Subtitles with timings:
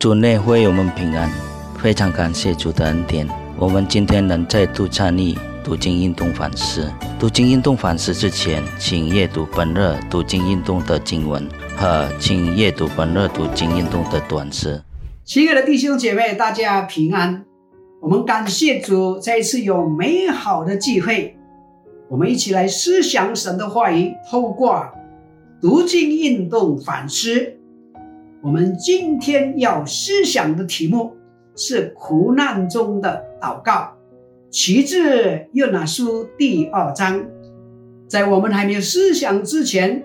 [0.00, 1.30] 主内会友们平安，
[1.78, 3.28] 非常感谢主的恩典。
[3.58, 6.90] 我们今天能再度参与读经运动反思。
[7.18, 14.82] 读经运动反思之前，请阅读本日读经运动的经文和请阅读本日读经运动的短诗。
[15.22, 17.44] 亲爱的弟兄姐妹，大家平安。
[18.00, 21.36] 我们感谢主，再一次有美好的机会，
[22.08, 24.82] 我们一起来思想神的话语，透过
[25.60, 27.59] 读经运动反思。
[28.42, 31.14] 我们今天要思想的题目
[31.54, 33.92] 是苦难中的祷告，
[34.50, 37.26] 其自约拿书第二章。
[38.08, 40.02] 在我们还没有思想之前，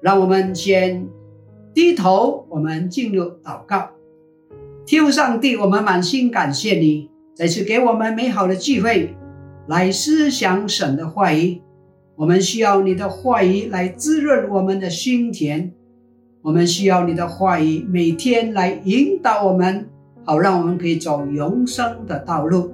[0.00, 1.08] 让我们先
[1.74, 3.90] 低头，我们进入祷告。
[4.86, 9.12] 天父上帝，我们满心感谢你，再次给我们美好的机会
[9.66, 11.60] 来思想神的话语。
[12.14, 15.72] 我们需要你的话语来滋润我们的心田。
[16.42, 19.88] 我们需要你的话语，每天来引导我们，
[20.24, 22.72] 好让我们可以走永生的道路。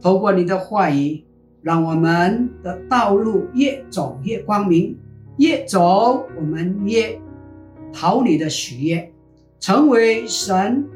[0.00, 1.24] 透过你的话语，
[1.60, 4.96] 让我们的道路越走越光明，
[5.38, 7.20] 越走我们越
[7.92, 9.10] 讨你的喜悦，
[9.58, 10.86] 成为神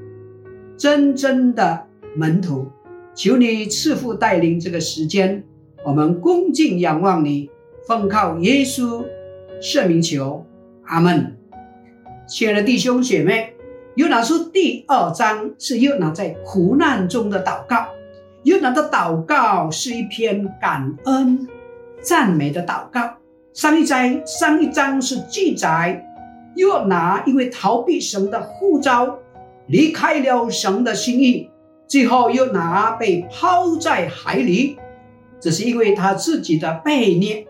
[0.77, 2.69] 真正的门徒。
[3.12, 5.42] 求你赐福带领这个时间，
[5.84, 7.50] 我们恭敬仰望你，
[7.88, 9.05] 奉靠耶稣
[9.60, 10.47] 圣名求，
[10.84, 11.36] 阿门。
[12.27, 13.55] 亲爱的弟兄姐妹，
[13.97, 17.86] 约拿书第二章是约拿在苦难中的祷告。
[18.44, 21.47] 约拿的祷告是一篇感恩、
[22.00, 23.16] 赞美的祷告。
[23.53, 26.03] 上一章上一章是记载
[26.56, 29.19] 约拿因为逃避神的呼召，
[29.66, 31.50] 离开了神的心意，
[31.86, 34.78] 最后约拿被抛在海里，
[35.38, 37.47] 这是因为他自己的悖逆，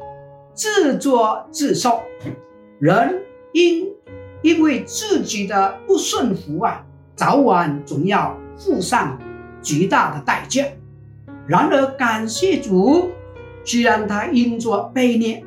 [0.53, 2.01] 自作自受。
[2.81, 3.23] 人
[3.53, 3.87] 因
[4.45, 6.85] 因为自己的不顺服啊，
[7.17, 9.19] 早晚总要付上
[9.63, 10.63] 极大的代价。
[11.47, 13.09] 然而，感谢主，
[13.65, 15.43] 虽然他因着悖逆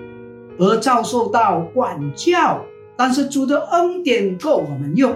[0.57, 2.66] 而遭受到管教，
[2.96, 5.16] 但是主的恩典够我们用。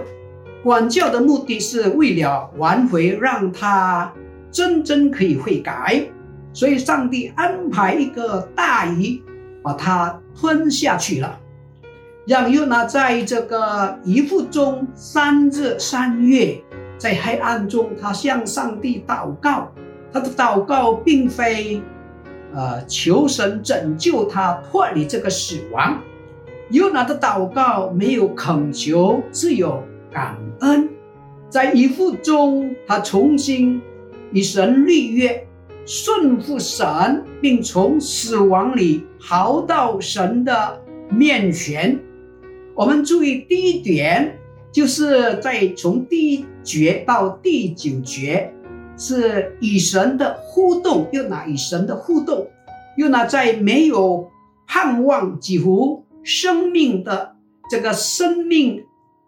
[0.62, 4.12] 管教的目的是为了挽回，让他
[4.52, 6.06] 真正可以悔改。
[6.52, 9.20] 所以，上帝安排一个大鱼
[9.60, 11.40] 把他吞下去了。
[12.24, 16.62] 让约拿在这个遗腹中三日三月，
[16.96, 19.72] 在黑暗中，他向上帝祷告。
[20.12, 21.82] 他的祷告并非，
[22.54, 25.98] 呃，求神拯救他脱离这个死亡。
[26.70, 30.88] 约拿的祷告没有恳求，只有感恩。
[31.48, 33.82] 在遗腹中，他重新
[34.30, 35.44] 与神立约，
[35.84, 41.98] 顺服神，并从死亡里逃到神的面前。
[42.74, 44.38] 我们注意第一点，
[44.72, 48.50] 就是在从第一节到第九节
[48.96, 52.48] 是与神的互动，又拿与神的互动，
[52.96, 54.30] 又拿在没有
[54.66, 57.36] 盼望、几乎生命的
[57.68, 58.82] 这个生命，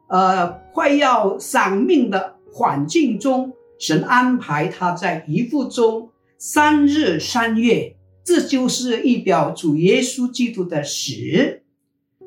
[0.09, 7.95] 呃，快要丧命的环境中，神安排他在遗腹中三日三月，
[8.25, 11.61] 这就是一表主耶稣基督的死。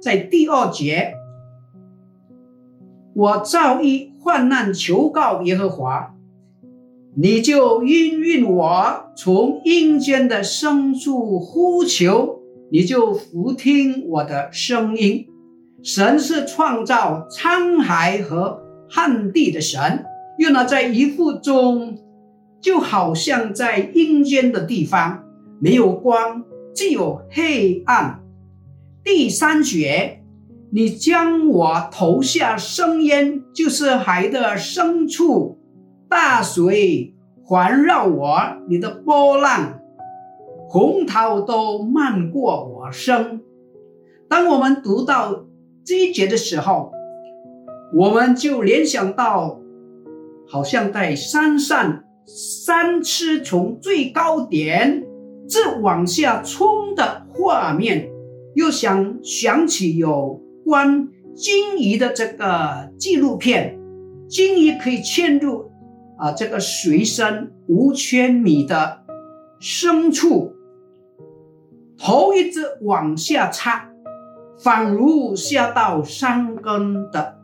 [0.01, 1.15] 在第二节，
[3.15, 6.15] 我造一患难求告耶和华，
[7.15, 12.39] 你就应允我从阴间的深处呼求，
[12.71, 15.27] 你就俯听我的声音。
[15.83, 20.05] 神是创造沧海和旱地的神，
[20.37, 21.97] 用了在一腹中，
[22.61, 25.23] 就好像在阴间的地方，
[25.59, 26.43] 没有光，
[26.75, 28.19] 只有黑暗。
[29.07, 30.21] 第三节，
[30.69, 35.57] 你将我投下深渊，就是海的深处，
[36.09, 38.37] 大水环绕我，
[38.67, 39.79] 你的波浪、
[40.67, 43.39] 洪涛都漫过我身。
[44.27, 45.45] 当我们读到
[45.85, 46.91] 这一节的时候，
[47.93, 49.61] 我们就联想到，
[50.49, 55.05] 好像在山上，山车从最高点
[55.47, 58.09] 这往下冲的画面。
[58.57, 63.77] 又想想起有关鲸鱼的这个纪录片，
[64.27, 65.69] 鲸鱼可以潜入
[66.17, 69.03] 啊这个水深五千米的
[69.59, 70.53] 深处，
[71.99, 73.91] 头一直往下插，
[74.57, 77.37] 仿如下到山根的。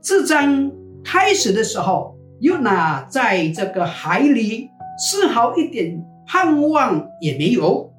[0.00, 0.70] 这章
[1.02, 7.91] 开始的时候，又拿在这个海里，丝毫一点盼望也没有。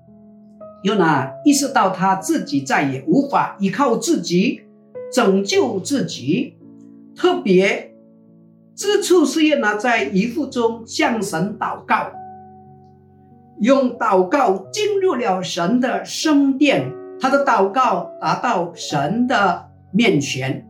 [0.84, 4.62] 又呢，意识到他自己再也无法依靠自己
[5.12, 6.58] 拯救自己，
[7.16, 7.94] 特别
[8.76, 12.12] 之处是约拿在遗腹中向神祷告，
[13.60, 20.68] 用祷告进入了神的圣殿，他的祷告达到神的面前。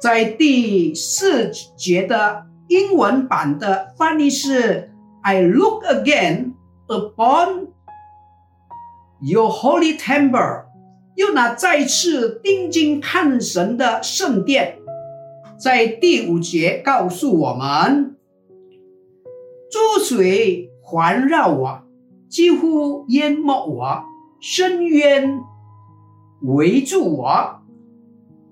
[0.00, 4.90] 在第四节的英文版的翻译是
[5.22, 6.52] ：“I look again
[6.88, 7.68] upon
[9.20, 10.64] your holy temple。”
[11.16, 14.78] 又拿再次定睛看神的圣殿。
[15.56, 18.16] 在第五节告诉我们，
[19.70, 21.82] 珠水环绕我，
[22.28, 24.02] 几乎淹没我；
[24.40, 25.38] 深渊
[26.42, 27.60] 围住我，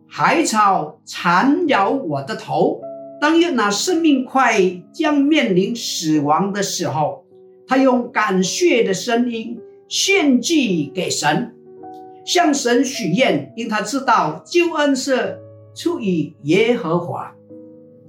[0.08, 2.80] 海草缠绕我的头。
[3.20, 4.60] 当约拿生命快
[4.92, 7.24] 将面临死亡的时候，
[7.66, 9.58] 他用感谢的声音
[9.92, 11.54] 献祭给神，
[12.24, 15.38] 向神许愿，因他知道救恩是。
[15.74, 17.32] 出于耶和华。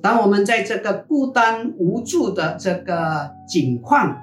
[0.01, 4.18] 当我们在这个孤单无助的这个境况，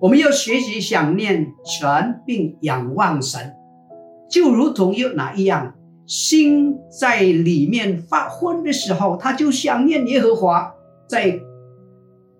[0.00, 3.54] 我们要学习想念神，并仰望神，
[4.28, 5.72] 就如同有哪一样，
[6.04, 10.74] 心在里面发昏的时候，他就想念耶和华。
[11.08, 11.38] 在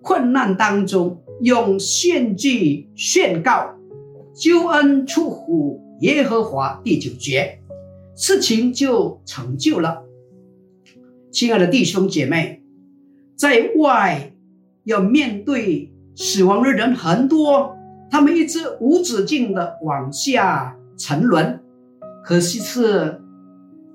[0.02, 3.70] 困难当中，用献祭宣告
[4.40, 6.80] 救恩出乎耶和华。
[6.82, 7.60] 第九节，
[8.16, 10.02] 事情就成就了。
[11.30, 12.62] 亲爱的弟兄姐妹，
[13.36, 14.32] 在外
[14.84, 17.76] 要面对死亡的人很多，
[18.10, 21.60] 他们一直无止境的往下沉沦。
[22.24, 23.20] 可惜是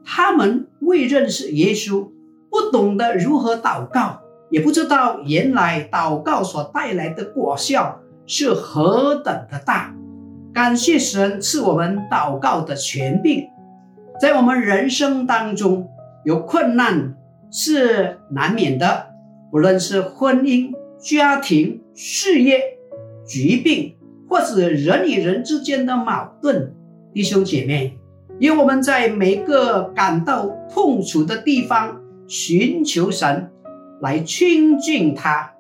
[0.04, 2.12] 他们未认识耶稣，
[2.52, 4.20] 不懂得如何祷告，
[4.52, 9.96] 也不知道原来祷告所带来的果效是何等的大。
[10.56, 13.50] 感谢神赐我们祷告的权柄，
[14.22, 15.90] 在我们人生当中
[16.24, 17.14] 有困难。
[17.52, 19.08] 是难免的，
[19.50, 22.60] 不论是婚姻、家庭、事业、
[23.24, 23.96] 疾病，
[24.28, 26.74] 或是人与人之间的矛盾，
[27.14, 27.98] 弟兄姐妹，
[28.40, 33.50] 因我们在每个感到痛楚的地方寻求神，
[34.02, 35.54] 来亲近他。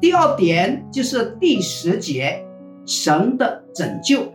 [0.00, 2.42] 第二点就是第十节，
[2.86, 4.32] 神的拯救。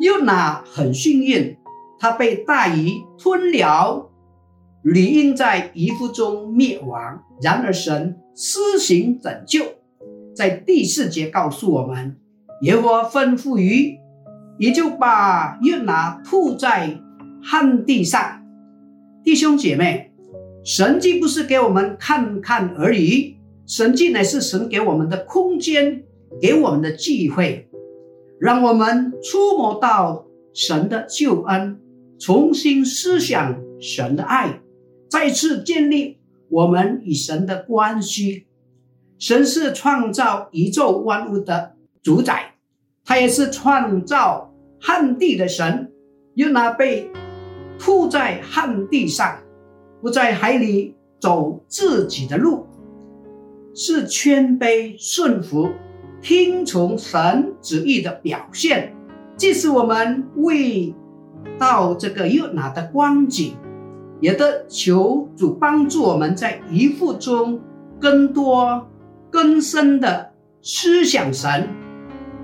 [0.00, 1.56] 又拿很幸运，
[1.98, 4.10] 他被大鱼吞了。
[4.82, 9.62] 理应在遗腹中灭亡，然而神施行拯救，
[10.34, 12.16] 在第四节告诉我们，
[12.62, 13.98] 耶和华吩咐鱼，
[14.58, 16.98] 也就把约拿吐在
[17.42, 18.40] 旱地上。
[19.22, 20.14] 弟兄姐妹，
[20.64, 23.36] 神迹不是给我们看看而已，
[23.66, 26.04] 神迹乃是神给我们的空间，
[26.40, 27.68] 给我们的机会，
[28.38, 31.80] 让我们触摸到神的救恩，
[32.18, 34.60] 重新思想神的爱。
[35.08, 36.18] 再次建立
[36.48, 38.46] 我们与神的关系。
[39.18, 42.54] 神是创造宇宙万物的主宰，
[43.04, 45.92] 他也是创造旱地的神。
[46.34, 47.10] 又拿被
[47.78, 49.42] 铺在旱地上，
[50.00, 52.66] 不在海里走自己的路，
[53.74, 55.68] 是谦卑顺服、
[56.20, 58.94] 听从神旨意的表现。
[59.36, 60.94] 即使我们未
[61.58, 63.56] 到这个又拿的光景。
[64.20, 67.58] 也得求主帮助我们在遗腹中
[67.98, 68.86] 更多
[69.30, 71.66] 更深的思想神，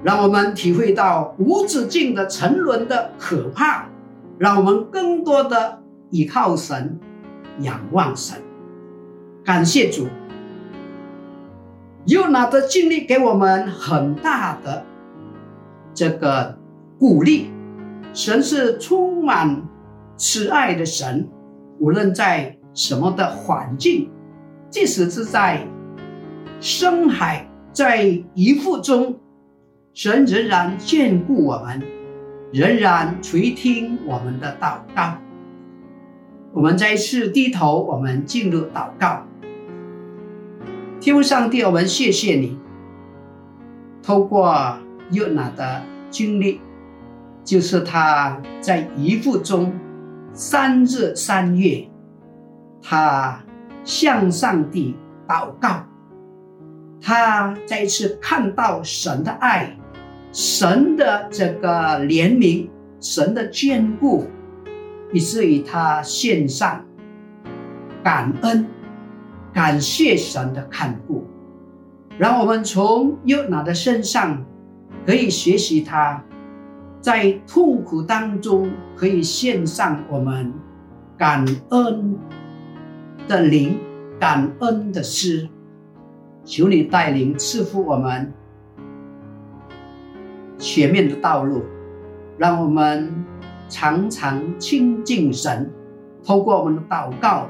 [0.03, 3.91] 让我们体会到无止境的沉沦的可怕，
[4.39, 6.99] 让我们更多的依靠神，
[7.61, 8.39] 仰望神。
[9.45, 10.07] 感谢主，
[12.07, 14.85] 又拿的经历给我们很大的
[15.93, 16.57] 这个
[16.99, 17.51] 鼓励。
[18.13, 19.63] 神是充满
[20.17, 21.29] 慈爱的神。
[21.79, 24.11] 无论在什么的环境，
[24.71, 25.67] 即使是在
[26.59, 29.19] 深海，在遗腹中，
[29.93, 31.83] 神仍然眷顾我们，
[32.53, 35.19] 仍然垂听我们的祷告。
[36.55, 39.27] 我们再次低头，我们进入祷告。
[41.07, 42.59] 天父上帝，我们谢谢你，
[44.03, 44.77] 透过
[45.13, 46.61] 约拿的经历，
[47.45, 49.73] 就是他在遗腹中。
[50.33, 51.89] 三日三月，
[52.83, 53.41] 他
[53.85, 54.97] 向上帝
[55.29, 55.85] 祷告，
[57.01, 59.79] 他再一次看到神的爱，
[60.33, 62.69] 神的这个怜悯，
[63.01, 64.27] 神的眷顾，
[65.13, 66.85] 以至于他献上
[68.03, 68.67] 感恩，
[69.57, 71.25] 感谢神的看顾，
[72.19, 74.45] 让我们从约拿的身上
[75.07, 76.23] 可以学习他。
[77.01, 80.53] 在痛苦当中，可以献上我们
[81.17, 82.19] 感恩
[83.27, 83.79] 的灵，
[84.21, 85.49] 感恩的诗。
[86.45, 88.31] 求你带领赐福我们
[90.59, 91.63] 前面的道路，
[92.37, 93.25] 让我们
[93.71, 95.73] 常常亲近神，
[96.23, 97.49] 透过我们的祷告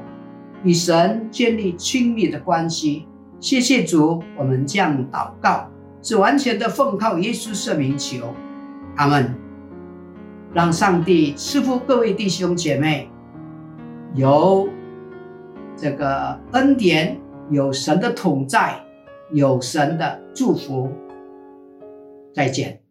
[0.67, 3.07] 与神建立亲密的关系。
[3.39, 5.69] 谢谢主，我们这样祷告
[6.01, 8.33] 是完全的奉靠耶稣圣名求，
[8.97, 9.33] 阿门。
[10.53, 13.09] 让上帝赐福各位弟兄姐妹，
[14.13, 14.67] 有
[15.77, 17.17] 这个恩典，
[17.49, 18.77] 有神的同在，
[19.31, 20.91] 有神的祝福。
[22.33, 22.86] 再见。